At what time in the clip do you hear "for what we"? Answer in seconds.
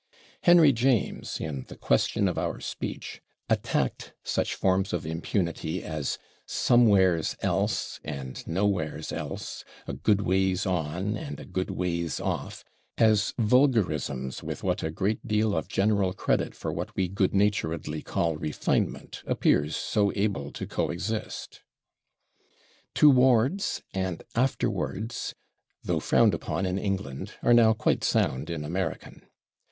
16.55-17.07